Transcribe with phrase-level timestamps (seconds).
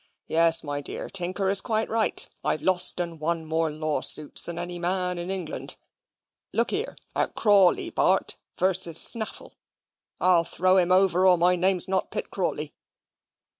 [0.25, 4.79] "Yes; my dear, Tinker is quite right: I've lost and won more lawsuits than any
[4.79, 5.75] man in England.
[6.51, 8.35] Look here at Crawley, Bart.
[8.59, 8.73] v.
[8.73, 9.53] Snaffle.
[10.19, 12.73] I'll throw him over, or my name's not Pitt Crawley.